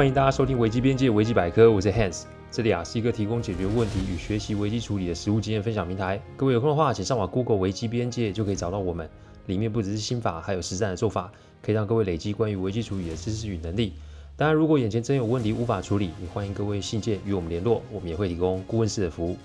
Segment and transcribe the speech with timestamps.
[0.00, 6.18] 欢迎大家收听危机边界危机百科，我是 Hans，这里啊是一个提供解决问题与学习危机处理的实务经验分享平台。
[6.38, 9.06] 各位有空的话，请上网 Google 危机边界就可以找到我们，
[9.44, 13.92] 里面不只是心法，还有实战的做法，可以让各位累积关于危机处理的知识与能力。
[14.38, 19.36] 当然，如果眼前真有问题无法处理，也欢迎各位信件与我们联络，我们也会提供顾问式的服务。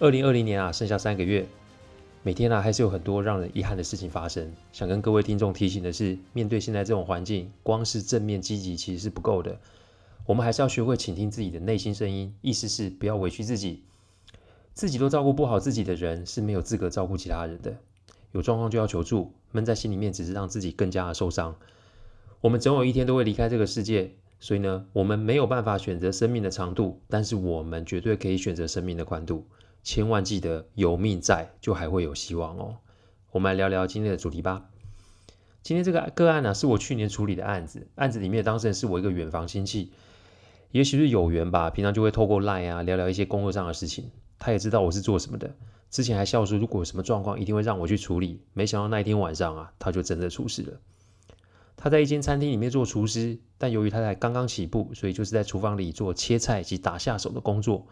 [0.00, 1.46] 二零二零年啊，剩下三个月。
[2.26, 4.52] 每天呢、还是有很多让人遗憾的事情发生。
[4.72, 9.56] 想跟各位听众提醒的是，面对现在这种环境，光是正面积极其实是不够的。
[10.26, 13.84] 我们还是要学会倾听自己的内心声音，意思是不要委屈自己。
[14.74, 17.76] 自己都照顾不好自己的人，是没有资格照顾其他人的。
[18.32, 21.54] 有状况就要求助，闷在心里面只是让自己更加的受伤。
[22.40, 29.46] 我们总有一天都会离开这个世界，所以呢，我们没有办法选择生命的长度，但是我们绝对可以选择生命的宽度。
[29.86, 32.78] 千万记得有命在，就还会有希望哦。
[33.30, 34.64] 我们来聊聊今天的主题吧。
[35.62, 39.92] 今天这个个案呢、是我去年处理的案子，案子里面的当事人是我一个远房亲戚，
[40.72, 44.10] 也许是有缘吧，平常就会透过 LINE 啊聊聊一些工作上的事情。
[44.40, 45.54] 他也知道我是做什么的，
[45.88, 48.42] 之前还笑说如果有什么状况一定会让我去处理。
[48.54, 50.80] 没想到那一天晚上啊，他就真的出事了。
[51.76, 57.86] 他在一间餐厅里面做厨师，但由于他才刚刚起步，所以就是在厨房里做切菜及打下手的工作。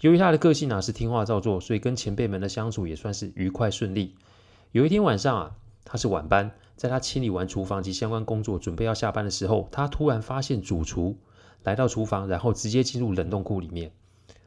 [0.00, 4.14] 由于他的个性啊是听话照做，所以跟前辈们的相处也算是愉快顺利。
[4.70, 11.16] 有一天晚上啊，他是晚班，在他清理完厨房及相关工作，准备要下班的时候，他突然发现主厨
[11.64, 13.90] 来到厨房，然后直接进入冷冻库里面。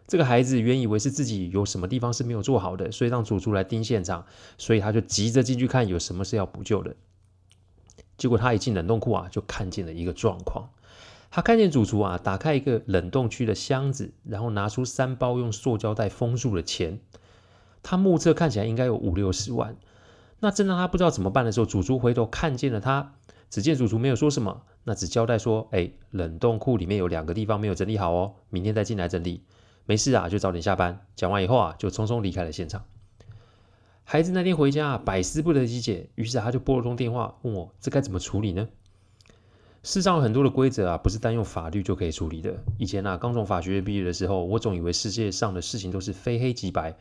[0.07, 4.25] 这个孩子原以为是自己有什么地方是没有做好的，所以让主厨来盯现场，
[4.57, 6.95] 所以他就急着进去看有什么是要补救的。
[8.17, 10.69] 结果他一进冷冻库啊，就看见了一个状况。
[11.31, 16.99] 他看见主厨啊，打开一个冷冻区的箱子，然后拿出三包用塑胶袋封住的钱。
[17.81, 19.77] 他目测看起来应该有五六十万。
[20.41, 23.13] 那正当他不知道怎么办的时候，主厨回头看见了他，
[23.49, 29.45] 只见主厨没有说什么，那只交代说：“哎，冷冻库里面有两个地方没有整理好哦，明天再进来整理。
[29.85, 32.83] 没事啊，就早点下班。”讲完以后啊，就匆匆离开了现场。
[34.03, 38.67] 孩子那天回家啊，百思不得其解，于是他就拨了通电话问我：“这该怎么处理呢？”
[39.83, 42.55] 世上很多的规则啊，不是单用法律就可以处理的。
[42.77, 46.95] 以前啊，刚从法学院毕业的时候，我总以为世界上的事情都是非黑即白。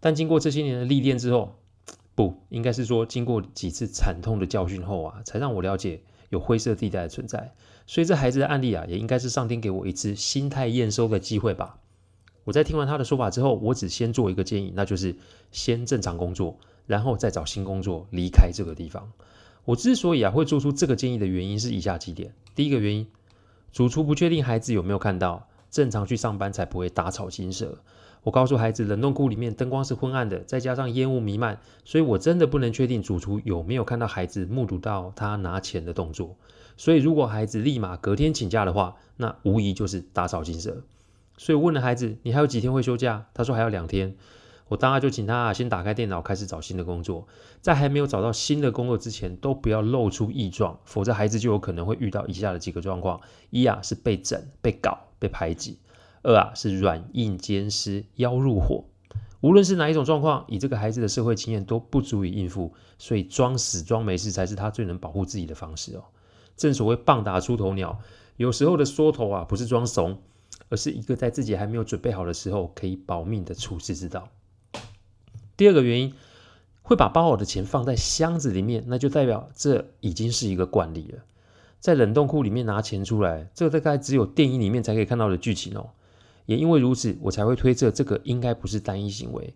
[0.00, 1.56] 但经过这些年的历练之后，
[2.14, 7.52] 不，应该是说经过几次惨痛的教训后啊，才让我了解有灰色地带的存在。
[7.86, 11.78] 所以这孩子的案例啊，也应该是上天给我一次心态验收的机会吧。
[12.44, 15.14] 我在听完他的说法之后，我只先做一个建议，那就是
[15.52, 19.12] 先正常工作，然后再找新工作，离开这个地方。
[19.68, 23.06] 我之所以啊会做出这个建议的原因是以下几点：第一个原因，
[23.70, 27.76] 主厨不确定孩子有没有看到，正常去上班才不会打草惊蛇。
[28.22, 36.34] 我告诉孩子，冷冻库里面灯光是昏暗的，再加上烟雾弥漫，所以我真的不能确定主厨有没有看到孩子目睹到他拿钱的动作。
[36.78, 40.82] 所以如果孩子立马隔天请假的话，那无疑就是打草惊蛇。
[41.36, 43.26] 所以问了孩子，你还有几天会休假？
[43.34, 44.16] 他说还有两天。
[44.68, 47.26] 我当然就请他先打开电脑，开始找新的工作。
[47.60, 53.20] 在还没有找到新的工作之前，都不要露出异状，否则孩子就有可能会遇到以下的几个状况：
[53.50, 55.78] 一啊是被整、被搞、被排挤；
[56.22, 58.84] 二啊是软硬兼施、腰入伙。
[59.40, 66.04] 无论是哪一种状况，以这个孩子的社会经验都不足以应付，所以装死装没事才是他最能保护自己的方式哦。
[66.56, 68.00] 正所谓棒打出头鸟，
[68.36, 70.20] 有时候的缩头啊不是装怂，
[70.68, 74.28] 而是一个在自己还没有准备好的时候可以保命的处事之道。
[75.58, 76.14] 第二个原因，
[76.82, 81.24] 会把包好的钱放在箱子里面，那就代表这已经是一个惯例了。
[81.80, 85.90] 在冷冻库里面拿钱出来，这个大概只有电影里面才可以看到的剧情哦。
[86.46, 89.52] 也因为如此，我才会推测这个应该不是单一行为。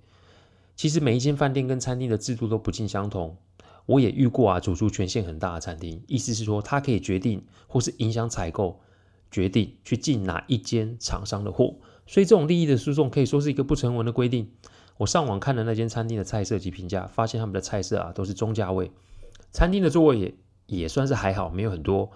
[0.75, 3.37] 其实每一间饭店跟餐厅的制度都不尽相同。
[3.87, 8.81] 我也遇过啊，主厨权限很大的餐厅，意思是说他可以决定或是影响采购，
[9.31, 11.77] 决定去进哪一间厂商的货。
[12.09, 14.51] 所以这种利益的输送可以说是一个不成文的规定。
[15.03, 18.93] 我上网看了那间餐厅的菜色及评价，发现他们的菜色啊都是中价位，
[19.51, 20.35] 餐厅的座位也
[20.67, 22.13] 也算是还好，没有很多。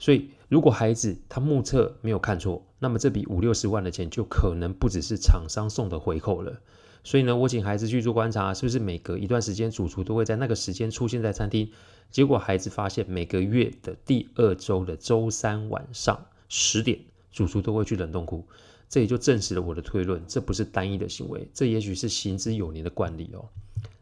[0.00, 6.60] 所以如果孩子他目测没有看错，那么这笔五六十万的钱就可能不只是厂商送的回扣了。
[7.04, 11.70] 所以呢，我请孩子去做观察，是不是每隔一段时间主厨都会在那个时间出现在餐厅？
[12.10, 16.98] 结果孩子发现每个月的第二周的周三晚上十点，
[17.36, 18.46] 主厨都会去冷冻库。
[18.88, 23.50] 这也就证实了我的推论，这不是单一的行为，这也许是行之有年的惯例哦。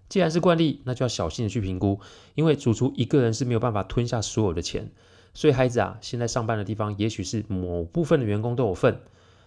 [0.08, 1.98] 既然是惯例，那就要小心的去评估，
[2.36, 4.92] 因为主厨一个人是没有办法吞下所有的钱，
[5.32, 9.00] 所以孩子啊，现在上班的地方也许是某部分的员工都有份。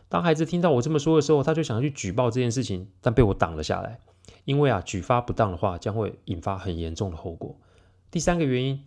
[0.10, 4.00] 当孩子听到我这么说的时候，他就想去举报这件事情，但被我挡了下来，
[4.44, 7.56] 因为啊，举发不当的话将会引发很严重的后果。
[8.12, 8.84] 第三个原因，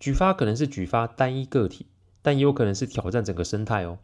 [0.00, 1.86] 举发可能是举发单一个体。
[2.24, 3.98] 但也有可能是挑战整个生态哦。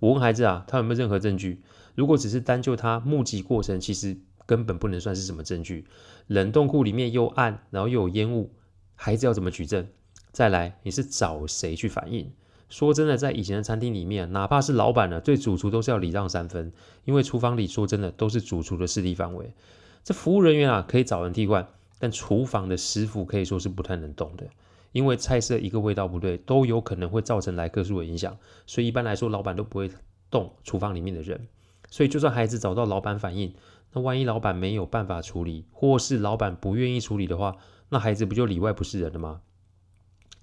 [0.00, 1.62] 我问孩子啊，他有没有任何证据？
[1.94, 4.16] 如果只是单就他目击过程，其实
[4.46, 5.86] 根本不能算是什么证据。
[6.26, 8.50] 冷冻库里面又暗，然后又有烟雾，
[8.94, 9.86] 孩子要怎么举证？
[10.32, 12.32] 再来，你是找谁去反映？
[12.68, 16.72] 说真的，在以前的餐厅里面，哪怕是老板呢，对主厨都是要礼让三分，
[17.04, 19.52] 因为厨房里说真的都是主厨的势力范围。
[20.04, 21.68] 这服务人员啊，可以找人替换，
[21.98, 24.46] 但厨房的师傅可以说是不太能动的，
[24.92, 28.36] 因为菜色一个味道不对，都有可能会造成来客数的影响。
[28.66, 29.90] 所以一般来说，老板都不会
[30.30, 31.48] 动厨房里面的人。
[31.90, 33.54] 所以就算孩子找到老板反映，
[33.92, 37.56] 那万一老板没有办法处理，或是老板不愿意处理的话，
[37.88, 39.40] 那孩子不就里外不是人了吗？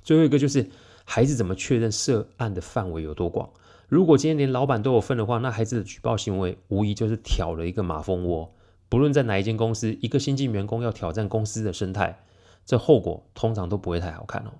[0.03, 0.69] 最后一个就是。
[1.09, 3.49] 孩子怎么确认涉案的范围有多广？
[3.87, 8.53] 如果今天连老板都有份的话，那孩子的举报行为无疑就是挑了一个马蜂窝。
[8.89, 12.25] 不论在哪一间公司，一个新进员工要挑战公司的生态，
[12.67, 14.51] 这后果通常都不会太好看哦。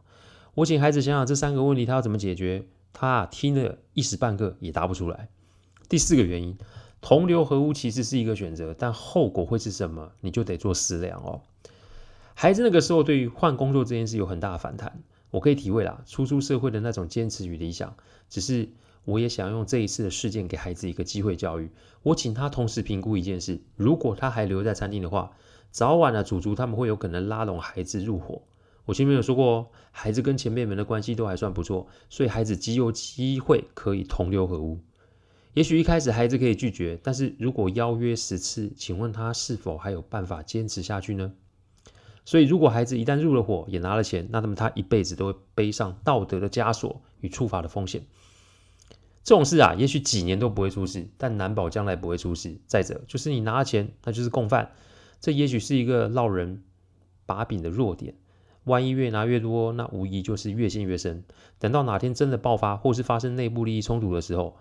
[0.56, 2.66] 我请孩子想想这三个问题，他要怎么解决？
[2.94, 5.30] 他听了一时半刻也答不出来。
[5.88, 6.58] 第四个原因，
[7.00, 10.14] 同流合污其实是一个选择，但后果会是什么？
[10.22, 11.42] 你就得做思量哦。
[12.34, 15.04] 孩子那个时候对于换工作这件事有很大的反弹。
[15.30, 17.96] 我可以体会啦，初出社会的那种坚持与理想，
[18.30, 18.70] 只是
[19.04, 21.70] 我也想用这一次的事件给孩子一个机会教育。
[22.02, 25.34] 我请他同时评估一件事：如果他还留在餐厅的话，
[25.72, 28.42] 早晚呢，主厨他们会有可能拉拢孩子入伙。
[28.86, 34.80] 我前面有说过，孩子跟前辈们的关系都还算不错，所以孩子极有机会可以同流合污。
[35.54, 41.34] 也许一开始孩子可以拒绝，但是如果邀约十次，请问他是否还有办法坚持下去呢？
[42.24, 48.06] 所以，如果孩子一旦入了伙，也拿了钱，那么他一辈子都会背上道德的枷锁与处罚的风险。
[49.24, 52.60] 这种事啊，也许几年都不会出事，但难保将来不会出事。
[52.68, 54.72] 再者，就是你拿了钱，那就是共犯，
[55.20, 56.64] 这也许是一个落人
[57.26, 58.16] 把柄的弱点。
[58.64, 61.24] 万一越拿越多，那无疑就是越陷越深。
[61.58, 64.58] 等到哪天真的爆发，或是发生内部利益冲突的时候，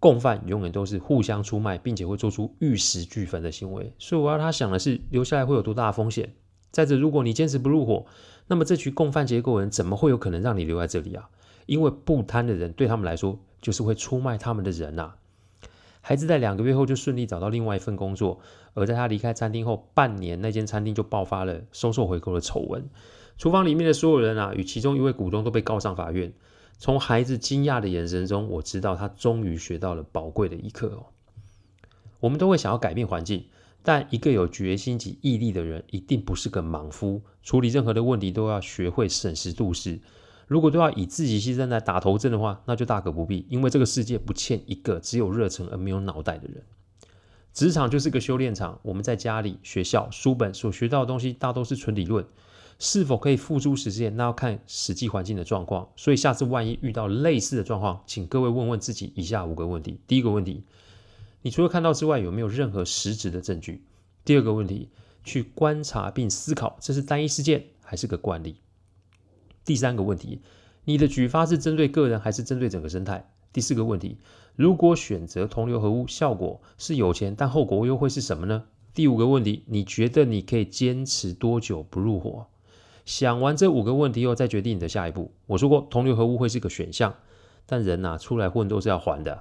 [0.00, 3.92] 共犯永远都是互相出卖，并且会做出玉石俱焚的行为。
[3.98, 6.34] 所以，我要他想的是，留下来会有多大的风险？
[6.70, 8.06] 再者，如果你坚持不入伙，
[8.46, 11.28] 那么这群共犯结构人怎么会有可能让你留在这里啊？
[11.66, 15.14] 因为不贪的人对他们来说就是会出卖他们的人呐、
[16.08, 18.38] 孩子在两个月后就顺利找到另外一份工作，
[18.74, 22.88] 而在他离开餐厅后半年，那间餐厅就爆发了收受回扣的丑闻。
[23.36, 26.32] 厨房里面的所有人啊，与其中一位股东都被告上法院。
[26.78, 31.06] 从孩子惊讶的眼神中，我知道他终于学到了宝贵的一课哦。
[32.20, 33.44] 我们都会想要改变环境。
[33.82, 37.20] 但一个有决心及毅力的人，一定不是个莽夫。
[37.42, 39.98] 处理任何的问题都要学会审时度势。
[40.46, 43.44] 如果都要以自己牺牲来打头阵的话，那就大可不必。
[43.48, 46.62] 因为这个世界不欠一个只有热忱而没有脑袋的人。
[47.52, 48.78] 职场就是个修炼场。
[48.82, 52.24] 我们在家里、学校、书本所学到的东西，大都是纯理论。
[52.78, 55.88] 是否可以付诸实践，那要看实际环境的状况。
[55.96, 59.98] 所以下次万一遇到类似的状况，请各位问问自己以下五个问题。
[60.06, 60.62] 第一个问题。
[61.42, 63.82] 你除了看到之外，有没有任何实质的证据？
[64.24, 64.90] 第二个问题，
[65.24, 68.56] 去观察并思考，这是单一事件还是个惯例？
[69.66, 70.40] 第三个问题，
[70.84, 73.28] 你的举发是针对个人还是针对整个生态？
[73.52, 74.16] 第四个问题，
[74.54, 78.62] 如果选择同流合污，效果是有钱，但后果又会是什么呢？
[78.94, 82.46] 第五个问题，你觉得你可以坚持多久不入伙？
[83.04, 85.32] 想完这五个问题后，再决定你的下一步。
[85.46, 87.14] 我说过，同流合污会是个选项，
[87.66, 89.40] 但人呐、啊，出来混都是要还的。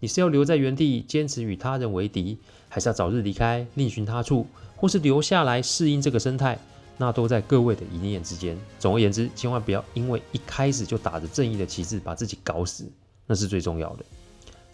[0.00, 6.58] 你是要留在原地坚持与他人为敌，还是要早日离开另寻他处，或是留下来适应这个生态？
[6.96, 8.56] 那都在各位的一念之间。
[8.78, 12.90] 总而言之，千万不要因为一开始就打着正义的旗帜把自己搞死，
[13.26, 14.04] 那是最重要的。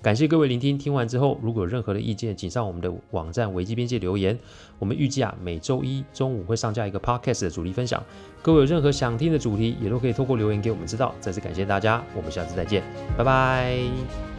[0.02, 4.36] 感谢各位聆听，听完之后如果有任何的意见，请上我们的网站维基边界留言。
[4.80, 8.02] 我们预计啊每周一中午会上架一个 podcast 的主题分享，
[8.42, 11.14] 各位有任何想听的主题，也都可以透过留言给我们知道。
[11.20, 12.82] 再次感谢大家，我们下次再见，
[13.16, 14.31] 拜拜。